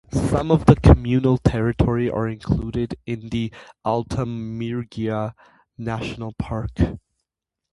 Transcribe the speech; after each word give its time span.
Some 0.31 0.49
of 0.49 0.65
the 0.65 0.75
communal 0.75 1.37
territory 1.37 2.09
are 2.09 2.27
included 2.27 2.95
in 3.05 3.29
the 3.29 3.53
Alta 3.85 4.25
Murgia 4.25 5.35
National 5.77 6.33
Park. 6.39 6.71